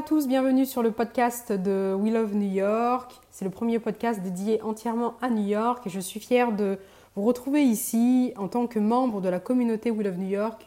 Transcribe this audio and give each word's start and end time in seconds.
à 0.00 0.02
tous, 0.02 0.26
bienvenue 0.26 0.64
sur 0.64 0.82
le 0.82 0.92
podcast 0.92 1.52
de 1.52 1.94
We 1.94 2.10
Love 2.10 2.34
New 2.34 2.50
York. 2.50 3.20
C'est 3.30 3.44
le 3.44 3.50
premier 3.50 3.78
podcast 3.78 4.22
dédié 4.22 4.62
entièrement 4.62 5.12
à 5.20 5.28
New 5.28 5.46
York 5.46 5.86
et 5.86 5.90
je 5.90 6.00
suis 6.00 6.20
fière 6.20 6.52
de 6.52 6.78
vous 7.14 7.22
retrouver 7.22 7.64
ici 7.64 8.32
en 8.38 8.48
tant 8.48 8.66
que 8.66 8.78
membre 8.78 9.20
de 9.20 9.28
la 9.28 9.40
communauté 9.40 9.90
We 9.90 10.06
Love 10.06 10.16
New 10.16 10.30
York, 10.30 10.64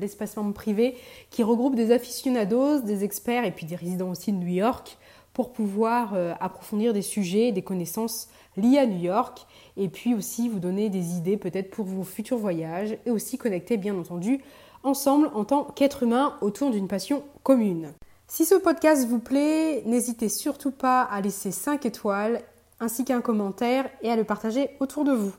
l'espace 0.00 0.36
membre 0.36 0.54
privé 0.54 0.96
qui 1.30 1.44
regroupe 1.44 1.76
des 1.76 1.92
aficionados, 1.92 2.80
des 2.80 3.04
experts 3.04 3.44
et 3.44 3.52
puis 3.52 3.64
des 3.64 3.76
résidents 3.76 4.10
aussi 4.10 4.32
de 4.32 4.38
New 4.38 4.52
York 4.52 4.98
pour 5.34 5.52
pouvoir 5.52 6.14
euh, 6.14 6.32
approfondir 6.40 6.92
des 6.92 7.02
sujets, 7.02 7.52
des 7.52 7.62
connaissances 7.62 8.28
liées 8.56 8.78
à 8.78 8.86
New 8.86 8.98
York 8.98 9.46
et 9.76 9.88
puis 9.88 10.16
aussi 10.16 10.48
vous 10.48 10.58
donner 10.58 10.88
des 10.88 11.14
idées 11.14 11.36
peut-être 11.36 11.70
pour 11.70 11.84
vos 11.84 12.02
futurs 12.02 12.38
voyages 12.38 12.98
et 13.06 13.12
aussi 13.12 13.38
connecter 13.38 13.76
bien 13.76 13.96
entendu 13.96 14.40
ensemble 14.82 15.30
en 15.32 15.44
tant 15.44 15.62
qu'être 15.62 16.02
humain 16.02 16.34
autour 16.40 16.72
d'une 16.72 16.88
passion 16.88 17.22
commune. 17.44 17.92
Si 18.26 18.46
ce 18.46 18.54
podcast 18.54 19.06
vous 19.06 19.18
plaît, 19.18 19.82
n'hésitez 19.84 20.28
surtout 20.28 20.70
pas 20.70 21.02
à 21.02 21.20
laisser 21.20 21.52
5 21.52 21.84
étoiles 21.86 22.42
ainsi 22.80 23.04
qu'un 23.04 23.20
commentaire 23.20 23.88
et 24.02 24.10
à 24.10 24.16
le 24.16 24.24
partager 24.24 24.70
autour 24.80 25.04
de 25.04 25.12
vous. 25.12 25.32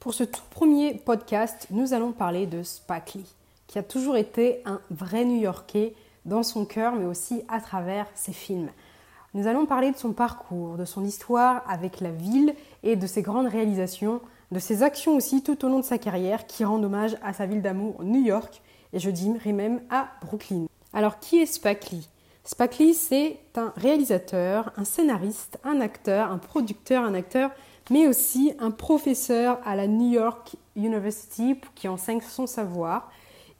Pour 0.00 0.14
ce 0.14 0.24
tout 0.24 0.42
premier 0.50 0.94
podcast, 0.94 1.68
nous 1.70 1.94
allons 1.94 2.12
parler 2.12 2.46
de 2.46 2.62
Spike 2.62 3.18
qui 3.66 3.78
a 3.78 3.82
toujours 3.82 4.16
été 4.16 4.62
un 4.64 4.80
vrai 4.90 5.24
New-Yorkais 5.24 5.94
dans 6.24 6.42
son 6.42 6.64
cœur, 6.64 6.94
mais 6.94 7.04
aussi 7.04 7.42
à 7.48 7.60
travers 7.60 8.06
ses 8.14 8.32
films. 8.32 8.70
Nous 9.34 9.46
allons 9.46 9.66
parler 9.66 9.92
de 9.92 9.96
son 9.96 10.12
parcours, 10.12 10.76
de 10.76 10.84
son 10.84 11.04
histoire 11.04 11.62
avec 11.68 12.00
la 12.00 12.10
ville 12.10 12.54
et 12.82 12.96
de 12.96 13.06
ses 13.06 13.22
grandes 13.22 13.48
réalisations, 13.48 14.20
de 14.50 14.58
ses 14.58 14.82
actions 14.82 15.14
aussi 15.14 15.42
tout 15.42 15.64
au 15.64 15.68
long 15.68 15.80
de 15.80 15.84
sa 15.84 15.98
carrière 15.98 16.46
qui 16.46 16.64
rendent 16.64 16.84
hommage 16.84 17.16
à 17.22 17.32
sa 17.32 17.46
ville 17.46 17.62
d'amour, 17.62 18.02
New 18.02 18.22
York, 18.22 18.62
et 18.92 18.98
je 18.98 19.10
dirais 19.10 19.52
même 19.52 19.82
à 19.90 20.08
Brooklyn. 20.22 20.67
Alors 20.92 21.18
qui 21.18 21.38
est 21.38 21.46
Spike 21.46 21.90
Lee? 21.90 22.08
Spike 22.44 22.78
Lee, 22.78 22.94
c'est 22.94 23.40
un 23.56 23.72
réalisateur, 23.76 24.72
un 24.76 24.84
scénariste, 24.84 25.58
un 25.64 25.80
acteur, 25.80 26.30
un 26.30 26.38
producteur, 26.38 27.04
un 27.04 27.14
acteur, 27.14 27.50
mais 27.90 28.08
aussi 28.08 28.52
un 28.58 28.70
professeur 28.70 29.58
à 29.64 29.76
la 29.76 29.86
New 29.86 30.10
York 30.10 30.56
University 30.74 31.56
qui 31.74 31.88
enseigne 31.88 32.20
son 32.20 32.46
savoir. 32.46 33.10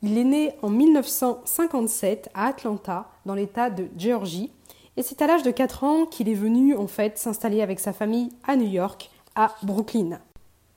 Il 0.02 0.16
est 0.16 0.24
né 0.24 0.54
en 0.62 0.70
1957 0.70 2.30
à 2.32 2.46
Atlanta, 2.46 3.10
dans 3.26 3.34
l'État 3.34 3.68
de 3.68 3.88
Géorgie, 3.96 4.52
et 4.96 5.02
c'est 5.02 5.20
à 5.22 5.26
l'âge 5.26 5.42
de 5.42 5.50
4 5.50 5.84
ans 5.84 6.06
qu'il 6.06 6.28
est 6.28 6.34
venu 6.34 6.76
en 6.76 6.86
fait 6.86 7.18
s'installer 7.18 7.62
avec 7.62 7.80
sa 7.80 7.92
famille 7.92 8.30
à 8.46 8.56
New 8.56 8.68
York, 8.68 9.10
à 9.34 9.54
Brooklyn. 9.62 10.18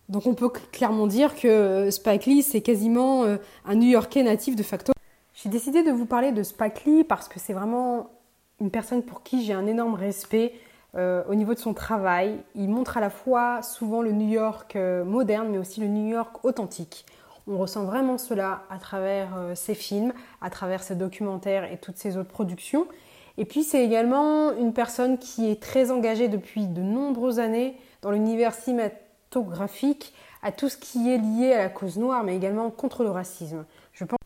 Donc 0.09 0.27
on 0.27 0.33
peut 0.33 0.49
clairement 0.49 1.07
dire 1.07 1.35
que 1.35 1.89
Spike 1.89 2.25
Lee, 2.25 2.43
c'est 2.43 2.61
quasiment 2.61 3.23
euh, 3.23 3.37
un 3.65 3.75
New-Yorkais 3.75 4.23
natif 4.23 4.55
de 4.55 4.63
facto. 4.63 4.91
J'ai 5.41 5.49
décidé 5.49 5.81
de 5.81 5.89
vous 5.89 6.05
parler 6.05 6.31
de 6.31 6.43
Spike 6.43 7.07
parce 7.07 7.27
que 7.27 7.39
c'est 7.39 7.53
vraiment 7.53 8.11
une 8.59 8.69
personne 8.69 9.01
pour 9.01 9.23
qui 9.23 9.43
j'ai 9.43 9.53
un 9.53 9.65
énorme 9.65 9.95
respect 9.95 10.53
euh, 10.93 11.23
au 11.27 11.33
niveau 11.33 11.55
de 11.55 11.59
son 11.59 11.73
travail. 11.73 12.37
Il 12.53 12.69
montre 12.69 12.97
à 12.97 13.01
la 13.01 13.09
fois 13.09 13.63
souvent 13.63 14.03
le 14.03 14.11
New 14.11 14.29
York 14.29 14.75
euh, 14.75 15.03
moderne, 15.03 15.47
mais 15.49 15.57
aussi 15.57 15.79
le 15.79 15.87
New 15.87 16.11
York 16.11 16.45
authentique. 16.45 17.07
On 17.47 17.57
ressent 17.57 17.85
vraiment 17.85 18.19
cela 18.19 18.61
à 18.69 18.77
travers 18.77 19.29
ses 19.55 19.73
films, 19.73 20.13
à 20.41 20.51
travers 20.51 20.83
ses 20.83 20.93
documentaires 20.93 21.71
et 21.71 21.77
toutes 21.77 21.97
ses 21.97 22.17
autres 22.17 22.29
productions. 22.29 22.85
Et 23.39 23.45
puis 23.45 23.63
c'est 23.63 23.83
également 23.83 24.55
une 24.55 24.73
personne 24.73 25.17
qui 25.17 25.49
est 25.49 25.59
très 25.59 25.89
engagée 25.89 26.27
depuis 26.27 26.67
de 26.67 26.81
nombreuses 26.81 27.39
années 27.39 27.75
dans 28.03 28.11
l'univers 28.11 28.53
cinématographique 28.53 30.13
à 30.43 30.51
tout 30.51 30.69
ce 30.69 30.77
qui 30.77 31.11
est 31.11 31.17
lié 31.17 31.53
à 31.53 31.63
la 31.63 31.69
cause 31.69 31.97
noire, 31.97 32.23
mais 32.23 32.35
également 32.35 32.69
contre 32.69 33.03
le 33.03 33.09
racisme. 33.09 33.65
Je 33.91 34.05
pense 34.05 34.19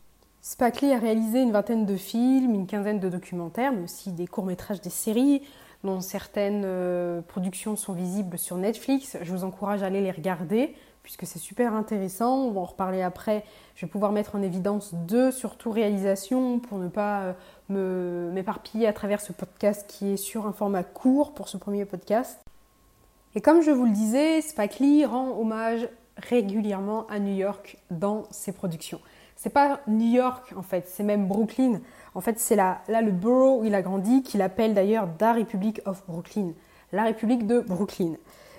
Spike 0.48 0.80
Lee 0.80 0.92
a 0.92 0.98
réalisé 1.00 1.42
une 1.42 1.50
vingtaine 1.50 1.86
de 1.86 1.96
films, 1.96 2.54
une 2.54 2.68
quinzaine 2.68 3.00
de 3.00 3.08
documentaires, 3.08 3.72
mais 3.72 3.82
aussi 3.82 4.12
des 4.12 4.28
courts-métrages, 4.28 4.80
des 4.80 4.90
séries, 4.90 5.42
dont 5.82 6.00
certaines 6.00 6.62
euh, 6.64 7.20
productions 7.20 7.74
sont 7.74 7.94
visibles 7.94 8.38
sur 8.38 8.56
Netflix. 8.56 9.18
Je 9.22 9.32
vous 9.32 9.42
encourage 9.42 9.82
à 9.82 9.86
aller 9.86 10.00
les 10.00 10.12
regarder, 10.12 10.76
puisque 11.02 11.26
c'est 11.26 11.40
super 11.40 11.74
intéressant. 11.74 12.44
On 12.44 12.52
va 12.52 12.60
en 12.60 12.64
reparler 12.64 13.02
après. 13.02 13.44
Je 13.74 13.86
vais 13.86 13.90
pouvoir 13.90 14.12
mettre 14.12 14.36
en 14.36 14.42
évidence 14.42 14.94
deux, 14.94 15.32
surtout 15.32 15.72
réalisations, 15.72 16.60
pour 16.60 16.78
ne 16.78 16.86
pas 16.86 17.34
euh, 17.72 18.30
m'éparpiller 18.30 18.86
à 18.86 18.92
travers 18.92 19.20
ce 19.20 19.32
podcast 19.32 19.84
qui 19.88 20.12
est 20.12 20.16
sur 20.16 20.46
un 20.46 20.52
format 20.52 20.84
court 20.84 21.34
pour 21.34 21.48
ce 21.48 21.56
premier 21.56 21.86
podcast. 21.86 22.38
Et 23.34 23.40
comme 23.40 23.62
je 23.62 23.72
vous 23.72 23.84
le 23.84 23.92
disais, 23.92 24.42
Spike 24.42 24.80
rend 25.08 25.40
hommage 25.40 25.88
régulièrement 26.18 27.04
à 27.08 27.18
New 27.18 27.34
York 27.34 27.78
dans 27.90 28.28
ses 28.30 28.52
productions. 28.52 29.00
C'est 29.36 29.52
pas 29.52 29.80
New 29.86 30.14
York 30.14 30.54
en 30.56 30.62
fait, 30.62 30.88
c'est 30.88 31.02
même 31.02 31.28
Brooklyn. 31.28 31.80
En 32.14 32.20
fait, 32.20 32.38
c'est 32.38 32.56
là, 32.56 32.78
là 32.88 33.02
le 33.02 33.12
borough 33.12 33.60
où 33.60 33.64
il 33.64 33.74
a 33.74 33.82
grandi, 33.82 34.22
qu'il 34.22 34.40
appelle 34.42 34.74
d'ailleurs 34.74 35.06
The 35.18 35.36
Republic 35.36 35.80
of 35.84 36.02
Brooklyn, 36.08 36.52
la 36.92 37.04
République 37.04 37.46
de 37.46 37.60
Brooklyn. 37.60 38.14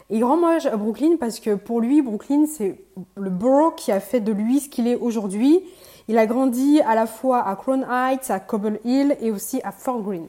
Et 0.10 0.18
il 0.18 0.24
rend 0.24 0.36
hommage 0.36 0.68
à 0.68 0.78
Brooklyn 0.78 1.18
parce 1.20 1.40
que 1.40 1.56
pour 1.56 1.82
lui, 1.82 2.02
Brooklyn, 2.02 2.46
c'est 2.46 2.80
le 3.16 3.30
borough 3.30 3.76
qui 3.76 3.92
a 3.92 4.00
fait 4.00 4.22
de 4.22 4.32
lui 4.32 4.60
ce 4.62 4.70
qu'il 4.70 4.88
est 4.88 4.96
aujourd'hui. 4.96 5.62
Il 6.08 6.18
a 6.18 6.26
grandi 6.26 6.80
à 6.82 6.96
la 6.96 7.08
fois 7.08 7.46
à 7.46 7.56
Crown 7.58 7.86
Heights, 7.90 8.30
à 8.30 8.40
Cobble 8.40 8.80
Hill 8.86 9.18
et 9.20 9.32
aussi 9.32 9.60
à 9.64 9.72
Fort 9.72 10.02
Greene. 10.02 10.28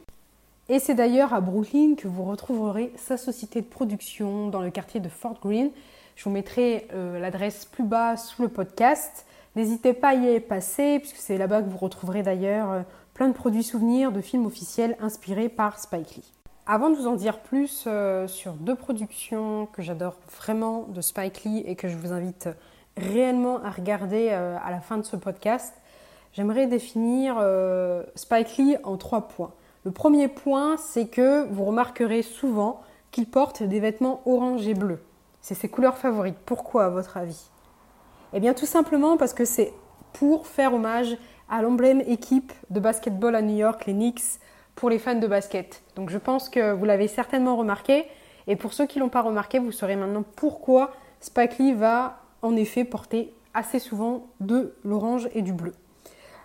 Et 0.69 0.81
c'est 0.81 0.95
d'ailleurs 0.95 1.33
à 1.33 1.41
Brooklyn 1.41 1.95
que 1.97 2.09
vous 2.09 2.25
retrouverez 2.25 2.93
sa 2.97 3.17
société 3.17 3.61
de 3.61 3.67
production 3.67 4.49
dans 4.49 4.61
le 4.61 4.71
quartier 4.71 4.99
de 4.99 5.09
Fort 5.09 5.39
Greene. 5.41 5.71
Je 6.17 6.25
vous 6.25 6.31
mettrai 6.31 6.89
euh, 6.93 7.21
l'adresse 7.21 7.65
plus 7.65 7.85
bas 7.85 8.17
sous 8.17 8.43
le 8.43 8.49
podcast. 8.49 9.25
N'hésitez 9.59 9.93
pas 9.93 10.11
à 10.11 10.15
y 10.15 10.39
passer, 10.39 11.01
puisque 11.01 11.17
c'est 11.17 11.37
là-bas 11.37 11.63
que 11.63 11.69
vous 11.69 11.79
retrouverez 11.79 12.23
d'ailleurs 12.23 12.71
euh, 12.71 12.83
plein 13.13 13.27
de 13.27 13.33
produits 13.33 13.65
souvenirs 13.65 14.13
de 14.13 14.21
films 14.21 14.47
officiels 14.47 14.97
inspirés 15.01 15.49
par 15.49 15.81
Spike 15.81 16.15
Lee. 16.15 16.33
Avant 16.65 16.91
de 16.91 16.95
vous 16.95 17.09
en 17.09 17.17
dire 17.17 17.41
plus 17.41 17.83
euh, 17.89 18.29
sur 18.29 18.53
deux 18.53 18.77
productions 18.77 19.67
que 19.73 19.83
j'adore 19.83 20.15
vraiment 20.41 20.83
de 20.83 21.01
Spike 21.01 21.43
Lee 21.43 21.65
et 21.67 21.75
que 21.75 21.89
je 21.89 21.97
vous 21.97 22.13
invite 22.13 22.49
réellement 22.97 23.61
à 23.65 23.71
regarder 23.71 24.29
à 24.29 24.71
la 24.71 24.79
fin 24.79 24.97
de 24.97 25.03
ce 25.03 25.17
podcast, 25.17 25.75
j'aimerais 26.33 26.69
définir 26.69 27.45
Spike 28.15 28.59
Lee 28.59 28.77
en 28.85 28.97
trois 28.97 29.27
points. 29.27 29.53
Le 29.85 29.91
premier 29.91 30.29
point, 30.29 30.77
c'est 30.77 31.09
que 31.09 31.49
vous 31.51 31.65
remarquerez 31.65 32.23
souvent 32.23 32.81
qu'il 33.11 33.29
porte 33.29 33.65
des 33.65 33.81
vêtements 33.81 34.21
orange 34.25 34.69
et 34.69 34.75
bleu. 34.75 35.01
C'est 35.41 35.55
ses 35.55 35.69
couleurs 35.69 35.99
favorites. 35.99 36.39
Pourquoi, 36.45 36.85
à 36.85 36.89
votre 36.91 37.17
avis? 37.17 37.51
Eh 38.35 38.41
bien, 38.41 38.53
tout 38.53 38.67
simplement 38.67 39.17
parce 39.17 39.33
que 39.33 39.45
c'est 39.45 39.73
pour 40.13 40.47
faire 40.47 40.75
hommage 40.75 41.17
à 41.49 41.63
l'emblème 41.63 42.03
équipe 42.03 42.53
de 42.69 42.79
basketball 42.79 43.35
à 43.35 43.41
New 43.41 43.57
York, 43.57 43.87
les 43.87 43.95
Knicks, 43.95 44.41
pour 44.75 44.91
les 44.91 44.99
fans 44.99 45.15
de 45.19 45.27
basket. 45.27 45.83
Donc, 45.97 46.11
je 46.11 46.19
pense 46.19 46.49
que 46.49 46.73
vous 46.73 46.85
l'avez 46.85 47.09
certainement 47.09 47.57
remarqué. 47.57 48.05
Et 48.47 48.57
pour 48.57 48.75
ceux 48.75 48.87
qui 48.87 48.99
ne 48.99 49.05
l'ont 49.05 49.09
pas 49.09 49.23
remarqué, 49.23 49.59
vous 49.59 49.73
saurez 49.73 49.97
maintenant 49.97 50.25
pourquoi 50.37 50.93
Spike 51.21 51.59
Lee 51.59 51.73
va 51.73 52.19
en 52.43 52.55
effet 52.55 52.85
porter 52.85 53.33
assez 53.55 53.79
souvent 53.79 54.27
de 54.41 54.75
l'orange 54.85 55.29
et 55.35 55.43
du 55.43 55.53
bleu. 55.53 55.73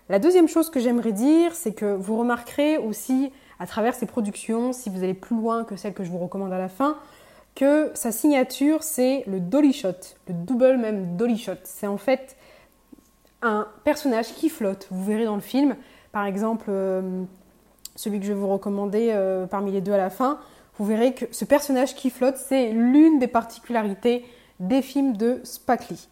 La 0.09 0.19
deuxième 0.19 0.47
chose 0.47 0.69
que 0.69 0.79
j'aimerais 0.79 1.11
dire, 1.11 1.53
c'est 1.53 1.73
que 1.73 1.93
vous 1.93 2.17
remarquerez 2.17 2.77
aussi 2.77 3.31
à 3.59 3.67
travers 3.67 3.93
ses 3.93 4.05
productions, 4.05 4.73
si 4.73 4.89
vous 4.89 5.03
allez 5.03 5.13
plus 5.13 5.35
loin 5.35 5.63
que 5.63 5.75
celle 5.75 5.93
que 5.93 6.03
je 6.03 6.11
vous 6.11 6.17
recommande 6.17 6.51
à 6.51 6.57
la 6.57 6.69
fin, 6.69 6.97
que 7.55 7.91
sa 7.93 8.11
signature, 8.11 8.83
c'est 8.83 9.23
le 9.27 9.39
dolly 9.39 9.73
shot, 9.73 9.89
le 10.27 10.33
double 10.33 10.77
même 10.77 11.15
dolly 11.17 11.37
shot. 11.37 11.57
C'est 11.63 11.87
en 11.87 11.97
fait 11.97 12.35
un 13.41 13.67
personnage 13.83 14.33
qui 14.33 14.49
flotte. 14.49 14.87
Vous 14.89 15.03
verrez 15.03 15.25
dans 15.25 15.35
le 15.35 15.41
film, 15.41 15.75
par 16.11 16.25
exemple, 16.25 16.65
euh, 16.69 17.23
celui 17.95 18.19
que 18.19 18.25
je 18.25 18.33
vais 18.33 18.39
vous 18.39 18.47
recommander 18.47 19.09
euh, 19.11 19.45
parmi 19.45 19.71
les 19.71 19.81
deux 19.81 19.91
à 19.91 19.97
la 19.97 20.09
fin, 20.09 20.39
vous 20.79 20.85
verrez 20.85 21.13
que 21.13 21.25
ce 21.31 21.45
personnage 21.45 21.93
qui 21.95 22.09
flotte, 22.09 22.37
c'est 22.37 22.71
l'une 22.71 23.19
des 23.19 23.27
particularités 23.27 24.25
des 24.59 24.81
films 24.81 25.17
de 25.17 25.39
Spike 25.43 25.89
Lee. 25.89 26.07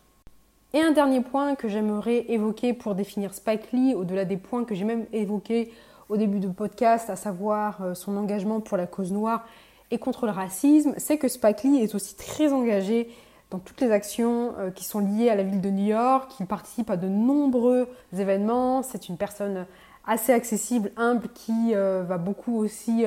Et 0.73 0.81
un 0.81 0.91
dernier 0.91 1.21
point 1.21 1.55
que 1.55 1.67
j'aimerais 1.67 2.25
évoquer 2.29 2.73
pour 2.73 2.95
définir 2.95 3.33
Spike 3.33 3.71
Lee, 3.71 3.95
au-delà 3.95 4.25
des 4.25 4.37
points 4.37 4.63
que 4.63 4.75
j'ai 4.75 4.85
même 4.85 5.05
évoqués 5.11 5.73
au 6.09 6.17
début 6.17 6.39
du 6.39 6.49
podcast, 6.49 7.09
à 7.09 7.15
savoir 7.15 7.81
euh, 7.81 7.93
son 7.93 8.15
engagement 8.17 8.59
pour 8.61 8.77
la 8.77 8.85
cause 8.85 9.11
noire 9.11 9.45
et 9.91 9.97
contre 9.97 10.25
le 10.25 10.31
racisme, 10.31 10.93
c'est 10.97 11.17
que 11.17 11.27
Spike 11.27 11.63
Lee 11.63 11.83
est 11.83 11.95
aussi 11.95 12.15
très 12.15 12.53
engagé 12.53 13.09
dans 13.49 13.59
toutes 13.59 13.81
les 13.81 13.91
actions 13.91 14.53
euh, 14.57 14.71
qui 14.71 14.85
sont 14.85 14.99
liées 14.99 15.29
à 15.29 15.35
la 15.35 15.43
ville 15.43 15.61
de 15.61 15.69
New 15.69 15.87
York. 15.87 16.31
Il 16.39 16.45
participe 16.45 16.89
à 16.89 16.97
de 16.97 17.07
nombreux 17.07 17.87
événements. 18.17 18.81
C'est 18.81 19.09
une 19.09 19.17
personne 19.17 19.65
assez 20.07 20.33
accessible, 20.33 20.91
humble, 20.97 21.27
qui 21.33 21.75
euh, 21.75 22.03
va 22.03 22.17
beaucoup 22.17 22.57
aussi 22.57 23.05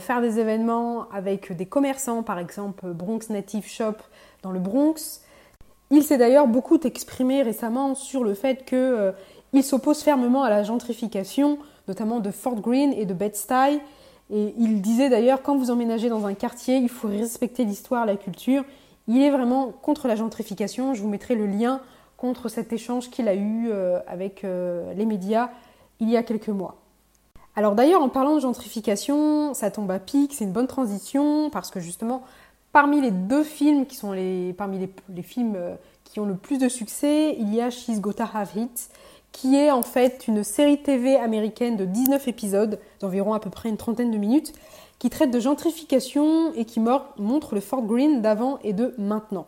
faire 0.00 0.20
des 0.20 0.40
événements 0.40 1.08
avec 1.12 1.52
des 1.52 1.64
commerçants, 1.64 2.24
par 2.24 2.40
exemple 2.40 2.88
Bronx 2.88 3.30
Native 3.30 3.68
Shop 3.68 3.94
dans 4.42 4.50
le 4.50 4.58
Bronx. 4.58 5.20
Il 5.92 6.04
s'est 6.04 6.18
d'ailleurs 6.18 6.46
beaucoup 6.46 6.78
exprimé 6.84 7.42
récemment 7.42 7.96
sur 7.96 8.22
le 8.22 8.34
fait 8.34 8.64
qu'il 8.64 8.78
euh, 8.78 9.12
s'oppose 9.60 10.02
fermement 10.02 10.44
à 10.44 10.50
la 10.50 10.62
gentrification, 10.62 11.58
notamment 11.88 12.20
de 12.20 12.30
Fort 12.30 12.60
Greene 12.60 12.92
et 12.92 13.06
de 13.06 13.14
Bed-Stuy. 13.14 13.80
Et 14.32 14.54
il 14.58 14.80
disait 14.80 15.08
d'ailleurs, 15.08 15.42
quand 15.42 15.56
vous 15.56 15.70
emménagez 15.70 16.08
dans 16.08 16.26
un 16.26 16.34
quartier, 16.34 16.76
il 16.76 16.88
faut 16.88 17.08
respecter 17.08 17.64
l'histoire, 17.64 18.06
la 18.06 18.16
culture. 18.16 18.64
Il 19.08 19.20
est 19.22 19.30
vraiment 19.30 19.72
contre 19.82 20.06
la 20.06 20.14
gentrification. 20.14 20.94
Je 20.94 21.02
vous 21.02 21.08
mettrai 21.08 21.34
le 21.34 21.46
lien 21.46 21.80
contre 22.16 22.48
cet 22.48 22.72
échange 22.72 23.10
qu'il 23.10 23.28
a 23.28 23.34
eu 23.34 23.68
euh, 23.70 23.98
avec 24.06 24.44
euh, 24.44 24.92
les 24.94 25.06
médias 25.06 25.50
il 26.00 26.08
y 26.08 26.16
a 26.16 26.22
quelques 26.22 26.48
mois. 26.48 26.76
Alors 27.56 27.74
d'ailleurs, 27.74 28.02
en 28.02 28.08
parlant 28.08 28.34
de 28.36 28.40
gentrification, 28.40 29.54
ça 29.54 29.70
tombe 29.70 29.90
à 29.90 29.98
pic, 29.98 30.32
c'est 30.32 30.44
une 30.44 30.52
bonne 30.52 30.66
transition 30.66 31.50
parce 31.50 31.70
que 31.70 31.80
justement, 31.80 32.22
parmi 32.72 33.00
les 33.00 33.10
deux 33.10 33.42
films 33.42 33.86
qui 33.86 33.96
sont 33.96 34.12
les, 34.12 34.52
parmi 34.52 34.88
les, 35.08 35.22
films 35.22 35.54
euh, 35.56 35.74
qui 36.04 36.20
ont 36.20 36.26
le 36.26 36.34
plus 36.34 36.58
de 36.58 36.68
succès, 36.68 37.36
il 37.38 37.54
y 37.54 37.60
a 37.60 37.70
She's 37.70 38.00
Gotta 38.00 38.28
Have 38.32 38.56
It, 38.56 38.90
qui 39.32 39.56
est 39.56 39.70
en 39.70 39.82
fait 39.82 40.26
une 40.28 40.44
série 40.44 40.82
TV 40.82 41.16
américaine 41.16 41.76
de 41.76 41.84
19 41.84 42.28
épisodes, 42.28 42.78
d'environ 43.00 43.32
à 43.32 43.40
peu 43.40 43.50
près 43.50 43.68
une 43.68 43.76
trentaine 43.76 44.10
de 44.10 44.18
minutes, 44.18 44.52
qui 44.98 45.10
traite 45.10 45.30
de 45.30 45.40
gentrification 45.40 46.52
et 46.54 46.64
qui 46.64 46.80
montre 46.80 47.54
le 47.54 47.60
Fort 47.60 47.82
Greene 47.82 48.20
d'avant 48.20 48.58
et 48.62 48.72
de 48.72 48.94
maintenant. 48.98 49.46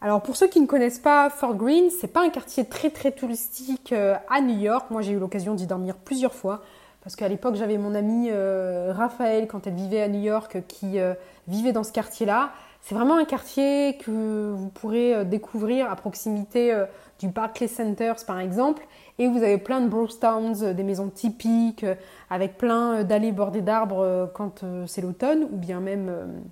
Alors 0.00 0.20
pour 0.20 0.34
ceux 0.34 0.48
qui 0.48 0.60
ne 0.60 0.66
connaissent 0.66 0.98
pas 0.98 1.30
Fort 1.30 1.54
Greene, 1.54 1.90
c'est 1.90 2.08
pas 2.08 2.24
un 2.24 2.30
quartier 2.30 2.64
très 2.64 2.90
très 2.90 3.12
touristique 3.12 3.92
euh, 3.92 4.16
à 4.28 4.40
New 4.40 4.58
York. 4.58 4.86
Moi 4.90 5.00
j'ai 5.00 5.12
eu 5.12 5.18
l'occasion 5.18 5.54
d'y 5.54 5.68
dormir 5.68 5.94
plusieurs 5.94 6.34
fois 6.34 6.62
parce 7.04 7.14
qu'à 7.14 7.28
l'époque 7.28 7.54
j'avais 7.54 7.78
mon 7.78 7.94
ami 7.94 8.28
euh, 8.30 8.92
Raphaël 8.96 9.46
quand 9.46 9.66
elle 9.68 9.74
vivait 9.74 10.02
à 10.02 10.08
New 10.08 10.20
York 10.20 10.64
qui 10.66 10.98
euh, 10.98 11.14
vivait 11.46 11.72
dans 11.72 11.84
ce 11.84 11.92
quartier-là. 11.92 12.50
C'est 12.82 12.94
vraiment 12.94 13.16
un 13.16 13.24
quartier 13.24 13.96
que 13.96 14.52
vous 14.52 14.68
pourrez 14.68 15.24
découvrir 15.24 15.90
à 15.90 15.94
proximité 15.96 16.76
du 17.20 17.28
Barclays 17.28 17.68
Centers 17.68 18.26
par 18.26 18.40
exemple 18.40 18.84
et 19.20 19.28
vous 19.28 19.38
avez 19.38 19.56
plein 19.56 19.80
de 19.80 19.88
Browstowns, 19.88 20.74
des 20.74 20.82
maisons 20.82 21.08
typiques 21.08 21.86
avec 22.28 22.58
plein 22.58 23.04
d'allées 23.04 23.30
bordées 23.30 23.60
d'arbres 23.60 24.28
quand 24.34 24.64
c'est 24.88 25.00
l'automne 25.00 25.44
ou 25.44 25.56
bien 25.56 25.78
même 25.78 26.42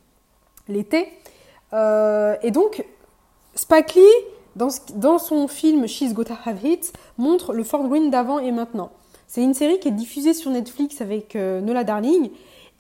l'été. 0.69 1.09
et 1.73 2.50
donc 2.53 2.85
Spike 3.55 3.94
Lee, 3.94 4.03
dans, 4.56 5.19
son 5.19 5.49
film 5.49 5.87
She's 5.87 6.15
Gotta 6.15 6.37
Have 6.44 6.65
It, 6.65 6.93
montre 7.19 7.53
le 7.53 7.65
Fort 7.65 7.87
Greene 7.88 8.11
d'avant 8.11 8.38
et 8.38 8.53
maintenant. 8.53 8.91
C'est 9.26 9.43
une 9.43 9.55
série 9.55 9.79
qui 9.79 9.88
est 9.88 9.93
diffusée 9.93 10.35
sur 10.35 10.50
Netflix 10.50 11.00
avec 11.00 11.37
euh, 11.37 11.61
Nola 11.61 11.85
Darling. 11.85 12.31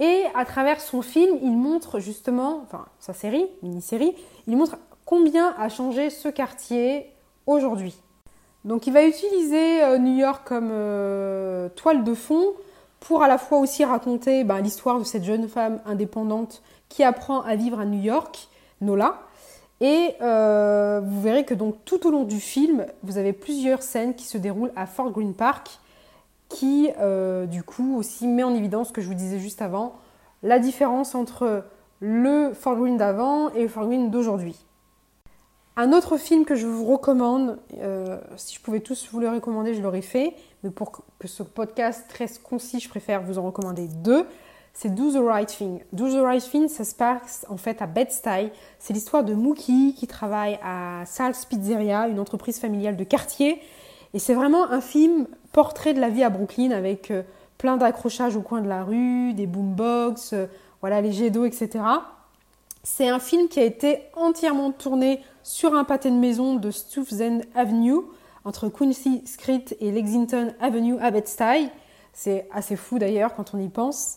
Et 0.00 0.24
à 0.34 0.44
travers 0.44 0.80
son 0.80 1.02
film, 1.02 1.38
il 1.42 1.56
montre 1.56 2.00
justement, 2.00 2.62
enfin 2.64 2.86
sa 2.98 3.12
série, 3.12 3.46
mini-série, 3.62 4.14
il 4.46 4.56
montre 4.56 4.78
combien 5.04 5.54
a 5.58 5.68
changé 5.68 6.08
ce 6.08 6.28
quartier 6.28 7.06
aujourd'hui. 7.46 7.94
Donc 8.64 8.86
il 8.86 8.92
va 8.92 9.04
utiliser 9.04 9.82
euh, 9.82 9.98
New 9.98 10.16
York 10.18 10.42
comme 10.46 10.70
euh, 10.72 11.68
toile 11.76 12.02
de 12.02 12.14
fond 12.14 12.54
pour 12.98 13.22
à 13.22 13.28
la 13.28 13.38
fois 13.38 13.58
aussi 13.58 13.84
raconter 13.84 14.44
ben, 14.44 14.60
l'histoire 14.60 14.98
de 14.98 15.04
cette 15.04 15.24
jeune 15.24 15.48
femme 15.48 15.80
indépendante 15.86 16.62
qui 16.88 17.02
apprend 17.04 17.42
à 17.42 17.54
vivre 17.54 17.78
à 17.80 17.84
New 17.84 18.02
York, 18.02 18.48
Nola, 18.80 19.20
et 19.80 20.14
euh, 20.20 21.00
vous 21.02 21.22
verrez 21.22 21.44
que 21.44 21.54
donc 21.54 21.76
tout 21.86 22.06
au 22.06 22.10
long 22.10 22.24
du 22.24 22.38
film, 22.38 22.86
vous 23.02 23.16
avez 23.16 23.32
plusieurs 23.32 23.82
scènes 23.82 24.14
qui 24.14 24.24
se 24.24 24.36
déroulent 24.36 24.72
à 24.76 24.86
Fort 24.86 25.10
Green 25.10 25.32
Park, 25.32 25.78
qui 26.50 26.90
euh, 26.98 27.46
du 27.46 27.62
coup 27.62 27.96
aussi 27.96 28.26
met 28.26 28.42
en 28.42 28.54
évidence 28.54 28.88
ce 28.88 28.92
que 28.92 29.00
je 29.00 29.06
vous 29.06 29.14
disais 29.14 29.38
juste 29.38 29.62
avant, 29.62 29.94
la 30.42 30.58
différence 30.58 31.14
entre 31.14 31.64
le 32.00 32.52
Fort 32.52 32.76
Green 32.76 32.98
d'avant 32.98 33.50
et 33.54 33.62
le 33.62 33.68
Fort 33.68 33.86
Green 33.86 34.10
d'aujourd'hui. 34.10 34.56
Un 35.76 35.92
autre 35.92 36.18
film 36.18 36.44
que 36.44 36.56
je 36.56 36.66
vous 36.66 36.84
recommande, 36.84 37.58
euh, 37.78 38.18
si 38.36 38.54
je 38.56 38.60
pouvais 38.60 38.80
tous 38.80 39.08
vous 39.10 39.20
le 39.20 39.30
recommander, 39.30 39.72
je 39.72 39.80
l'aurais 39.80 40.02
fait, 40.02 40.34
mais 40.62 40.70
pour 40.70 40.92
que 41.18 41.28
ce 41.28 41.42
podcast 41.42 42.04
reste 42.18 42.42
concis, 42.42 42.80
je 42.80 42.88
préfère 42.90 43.22
vous 43.22 43.38
en 43.38 43.42
recommander 43.42 43.88
deux 43.88 44.26
c'est 44.72 44.94
Do 44.94 45.10
the 45.10 45.22
Right 45.22 45.48
Thing. 45.48 45.80
Do 45.92 46.08
the 46.08 46.22
Right 46.22 46.42
Thing, 46.42 46.68
ça 46.68 46.84
se 46.84 46.94
passe 46.94 47.44
en 47.48 47.56
fait 47.56 47.82
à 47.82 47.86
Bed-Stuy. 47.86 48.50
C'est 48.78 48.92
l'histoire 48.92 49.24
de 49.24 49.34
Mookie 49.34 49.94
qui 49.96 50.06
travaille 50.06 50.58
à 50.62 51.02
Sal's 51.06 51.44
Pizzeria, 51.44 52.08
une 52.08 52.20
entreprise 52.20 52.58
familiale 52.58 52.96
de 52.96 53.04
quartier. 53.04 53.60
Et 54.14 54.18
c'est 54.18 54.34
vraiment 54.34 54.70
un 54.70 54.80
film 54.80 55.26
portrait 55.52 55.94
de 55.94 56.00
la 56.00 56.08
vie 56.08 56.22
à 56.22 56.30
Brooklyn 56.30 56.70
avec 56.70 57.10
euh, 57.10 57.22
plein 57.58 57.76
d'accrochages 57.76 58.36
au 58.36 58.42
coin 58.42 58.60
de 58.60 58.68
la 58.68 58.84
rue, 58.84 59.32
des 59.34 59.46
boombox, 59.46 60.32
euh, 60.32 60.46
voilà, 60.80 61.00
les 61.00 61.12
jets 61.12 61.30
d'eau, 61.30 61.44
etc. 61.44 61.84
C'est 62.82 63.08
un 63.08 63.18
film 63.18 63.48
qui 63.48 63.60
a 63.60 63.64
été 63.64 64.00
entièrement 64.14 64.72
tourné 64.72 65.20
sur 65.42 65.74
un 65.74 65.84
pâté 65.84 66.10
de 66.10 66.16
maison 66.16 66.54
de 66.54 66.70
Stuyvesant 66.70 67.40
Avenue, 67.54 68.00
entre 68.44 68.68
Quincy 68.68 69.22
Street 69.26 69.64
et 69.80 69.90
Lexington 69.90 70.54
Avenue 70.60 70.98
à 70.98 71.10
Bed-Stuy. 71.10 71.68
C'est 72.12 72.48
assez 72.52 72.76
fou 72.76 72.98
d'ailleurs 72.98 73.34
quand 73.34 73.54
on 73.54 73.58
y 73.58 73.68
pense. 73.68 74.16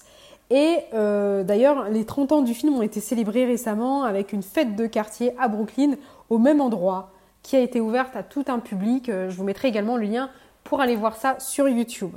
Et 0.50 0.80
euh, 0.94 1.44
d'ailleurs, 1.44 1.90
les 1.90 2.06
30 2.06 2.32
ans 2.32 2.42
du 2.42 2.54
film 2.54 2.76
ont 2.76 2.82
été 2.82 3.00
célébrés 3.00 3.46
récemment 3.46 4.04
avec 4.04 4.34
une 4.34 4.44
fête 4.44 4.76
de 4.76 4.86
quartier 4.88 5.34
à 5.40 5.48
Brooklyn, 5.48 5.96
au 6.30 6.38
même 6.38 6.62
endroit, 6.62 7.12
qui 7.44 7.56
a 7.56 7.60
été 7.60 7.80
ouverte 7.80 8.16
à 8.16 8.24
tout 8.24 8.46
un 8.48 8.60
public. 8.60 9.10
Euh, 9.10 9.30
je 9.30 9.36
vous 9.36 9.44
mettrai 9.44 9.68
également 9.68 9.98
le 9.98 10.06
lien 10.06 10.30
pour 10.64 10.82
aller 10.82 10.96
voir 10.96 11.16
ça 11.16 11.40
sur 11.40 11.70
YouTube. 11.70 12.16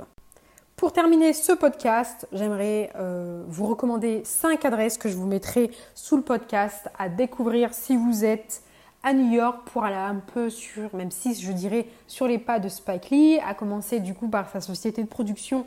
Pour 0.75 0.93
terminer 0.93 1.33
ce 1.33 1.51
podcast, 1.51 2.27
j'aimerais 2.31 2.91
euh, 2.95 3.43
vous 3.47 3.65
recommander 3.65 4.21
5 4.23 4.63
adresses 4.65 4.97
que 4.97 5.09
je 5.09 5.15
vous 5.15 5.25
mettrai 5.25 5.71
sous 5.95 6.15
le 6.17 6.23
podcast 6.23 6.89
à 6.97 7.09
découvrir 7.09 7.73
si 7.73 7.97
vous 7.97 8.23
êtes 8.23 8.61
à 9.03 9.13
New 9.13 9.31
York 9.31 9.67
pour 9.71 9.83
aller 9.83 9.95
un 9.95 10.21
peu 10.33 10.49
sur, 10.49 10.93
même 10.95 11.11
si 11.11 11.33
je 11.33 11.51
dirais 11.51 11.87
sur 12.07 12.27
les 12.27 12.37
pas 12.37 12.59
de 12.59 12.69
Spike 12.69 13.09
Lee, 13.09 13.39
à 13.39 13.53
commencer 13.53 13.99
du 13.99 14.13
coup 14.13 14.27
par 14.27 14.49
sa 14.49 14.61
société 14.61 15.01
de 15.01 15.07
production 15.07 15.65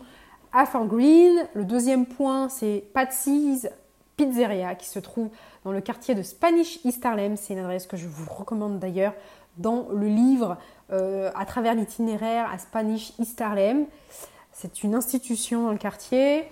Fort 0.67 0.87
Green. 0.87 1.47
Le 1.55 1.65
deuxième 1.65 2.06
point, 2.06 2.49
c'est 2.49 2.85
Patsy's 2.93 3.69
Pizzeria 4.17 4.75
qui 4.75 4.89
se 4.89 4.99
trouve 4.99 5.31
dans 5.65 5.73
le 5.73 5.81
quartier 5.81 6.15
de 6.15 6.23
Spanish 6.23 6.79
East 6.85 7.05
Harlem. 7.05 7.37
C'est 7.37 7.55
une 7.55 7.61
adresse 7.61 7.87
que 7.87 7.97
je 7.97 8.06
vous 8.06 8.31
recommande 8.31 8.79
d'ailleurs 8.79 9.15
dans 9.58 9.88
le 9.93 10.06
livre 10.06 10.56
euh, 10.93 11.31
à 11.35 11.44
travers 11.44 11.75
l'itinéraire 11.75 12.50
à 12.50 12.58
Spanish 12.58 13.12
East 13.19 13.41
Harlem. 13.41 13.87
C'est 14.52 14.82
une 14.82 14.94
institution 14.94 15.64
dans 15.64 15.73
le 15.73 15.79
quartier. 15.79 16.44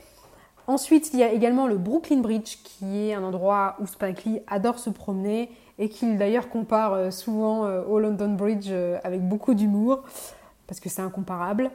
Ensuite, 0.66 1.10
il 1.12 1.18
y 1.18 1.22
a 1.22 1.32
également 1.32 1.66
le 1.66 1.78
Brooklyn 1.78 2.18
Bridge 2.18 2.58
qui 2.62 3.08
est 3.08 3.14
un 3.14 3.22
endroit 3.22 3.76
où 3.80 3.86
Spike 3.86 4.24
Lee 4.24 4.40
adore 4.46 4.78
se 4.78 4.90
promener 4.90 5.50
et 5.78 5.88
qu'il 5.88 6.18
d'ailleurs 6.18 6.48
compare 6.50 6.92
euh, 6.92 7.10
souvent 7.10 7.64
euh, 7.64 7.82
au 7.84 7.98
London 7.98 8.34
Bridge 8.34 8.70
avec 9.04 9.26
beaucoup 9.26 9.54
d'humour 9.54 10.02
parce 10.66 10.80
que 10.80 10.88
c'est 10.88 11.02
incomparable. 11.02 11.70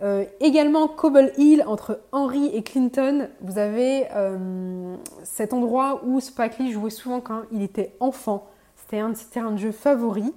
Euh, 0.00 0.24
également 0.38 0.86
Cobble 0.86 1.32
Hill 1.38 1.64
entre 1.66 2.00
Henry 2.12 2.46
et 2.54 2.62
Clinton, 2.62 3.28
vous 3.40 3.58
avez 3.58 4.06
euh, 4.14 4.96
cet 5.24 5.52
endroit 5.52 6.02
où 6.04 6.20
Spike 6.20 6.58
Lee 6.58 6.70
jouait 6.70 6.90
souvent 6.90 7.20
quand 7.20 7.42
il 7.50 7.62
était 7.62 7.96
enfant. 7.98 8.46
C'était 8.76 9.00
un 9.00 9.08
de 9.08 9.16
ses 9.16 9.26
terrains 9.26 9.50
de 9.50 9.56
jeu 9.56 9.72
favoris. 9.72 10.32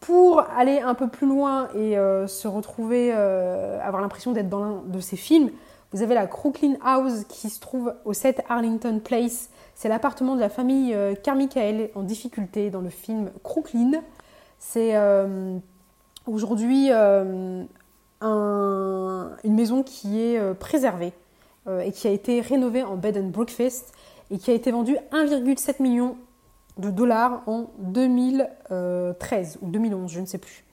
Pour 0.00 0.40
aller 0.56 0.78
un 0.80 0.94
peu 0.94 1.08
plus 1.08 1.26
loin 1.26 1.68
et 1.74 1.98
euh, 1.98 2.26
se 2.26 2.46
retrouver, 2.46 3.12
avoir 3.12 4.02
l'impression 4.02 4.32
d'être 4.32 4.48
dans 4.48 4.60
l'un 4.60 4.82
de 4.86 5.00
ses 5.00 5.16
films, 5.16 5.50
vous 5.92 6.02
avez 6.02 6.14
la 6.14 6.26
Crooklyn 6.26 6.74
House 6.84 7.24
qui 7.28 7.48
se 7.48 7.60
trouve 7.60 7.94
au 8.04 8.12
7 8.12 8.42
Arlington 8.48 9.00
Place. 9.02 9.50
C'est 9.74 9.88
l'appartement 9.88 10.34
de 10.34 10.40
la 10.40 10.48
famille 10.48 10.96
Carmichael 11.22 11.90
en 11.94 12.02
difficulté 12.02 12.70
dans 12.70 12.80
le 12.80 12.90
film 12.90 13.30
Crooklyn. 13.42 14.02
C'est 14.58 14.94
aujourd'hui 16.26 16.90
une 19.44 19.54
maison 19.54 19.82
qui 19.82 20.20
est 20.20 20.38
euh, 20.38 20.54
préservée 20.54 21.12
euh, 21.66 21.80
et 21.80 21.92
qui 21.92 22.08
a 22.08 22.10
été 22.10 22.40
rénovée 22.40 22.82
en 22.82 22.96
bed 22.96 23.16
and 23.16 23.28
breakfast 23.28 23.92
et 24.30 24.38
qui 24.38 24.50
a 24.50 24.54
été 24.54 24.70
vendue 24.70 24.96
1,7 25.12 25.82
million 25.82 26.16
de 26.78 26.90
dollars 26.90 27.42
en 27.46 27.66
2013 27.78 29.58
ou 29.62 29.68
2011, 29.68 30.10
je 30.10 30.20
ne 30.20 30.26
sais 30.26 30.38
plus. 30.38 30.64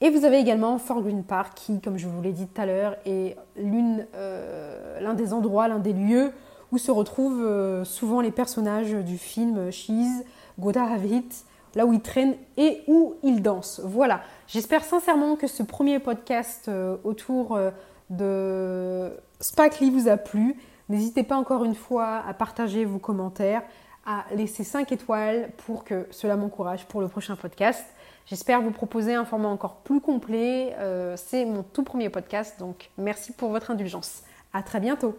Et 0.00 0.10
vous 0.10 0.24
avez 0.24 0.38
également 0.38 0.78
Fort 0.78 1.02
Green 1.02 1.24
Park 1.24 1.54
qui, 1.54 1.80
comme 1.80 1.98
je 1.98 2.06
vous 2.06 2.22
l'ai 2.22 2.32
dit 2.32 2.46
tout 2.46 2.60
à 2.60 2.66
l'heure, 2.66 2.96
est 3.04 3.36
euh, 3.58 5.00
l'un 5.00 5.14
des 5.14 5.32
endroits, 5.32 5.66
l'un 5.68 5.80
des 5.80 5.92
lieux 5.92 6.32
où 6.70 6.78
se 6.78 6.90
retrouvent 6.90 7.84
souvent 7.84 8.20
les 8.20 8.30
personnages 8.30 8.92
du 8.92 9.16
film 9.16 9.70
She's, 9.70 10.22
Goda 10.58 10.84
Have 10.84 11.06
It, 11.06 11.44
là 11.74 11.86
où 11.86 11.92
ils 11.92 12.00
traînent 12.00 12.36
et 12.56 12.82
où 12.86 13.14
ils 13.22 13.42
dansent. 13.42 13.80
Voilà, 13.84 14.20
j'espère 14.46 14.84
sincèrement 14.84 15.36
que 15.36 15.46
ce 15.46 15.62
premier 15.62 15.98
podcast 15.98 16.68
euh, 16.68 16.96
autour 17.04 17.56
euh, 17.56 17.70
de 18.10 19.10
Spike 19.40 19.80
Lee 19.80 19.90
vous 19.90 20.08
a 20.08 20.16
plu. 20.16 20.56
N'hésitez 20.88 21.22
pas 21.22 21.36
encore 21.36 21.64
une 21.64 21.74
fois 21.74 22.22
à 22.26 22.34
partager 22.34 22.84
vos 22.84 22.98
commentaires, 22.98 23.62
à 24.08 24.24
laisser 24.34 24.64
5 24.64 24.90
étoiles 24.90 25.50
pour 25.66 25.84
que 25.84 26.06
cela 26.10 26.36
m'encourage 26.36 26.86
pour 26.86 27.02
le 27.02 27.08
prochain 27.08 27.36
podcast. 27.36 27.84
J'espère 28.24 28.62
vous 28.62 28.70
proposer 28.70 29.14
un 29.14 29.26
format 29.26 29.48
encore 29.48 29.76
plus 29.82 30.00
complet. 30.00 30.74
Euh, 30.78 31.14
c'est 31.18 31.44
mon 31.44 31.62
tout 31.62 31.82
premier 31.82 32.08
podcast, 32.08 32.58
donc 32.58 32.90
merci 32.96 33.32
pour 33.32 33.50
votre 33.50 33.70
indulgence. 33.70 34.22
À 34.54 34.62
très 34.62 34.80
bientôt. 34.80 35.18